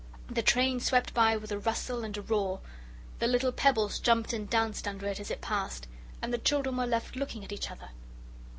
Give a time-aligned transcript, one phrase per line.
[0.31, 2.59] The train swept by with a rustle and roar,
[3.19, 5.87] the little pebbles jumped and danced under it as it passed,
[6.23, 7.89] and the children were left looking at each other.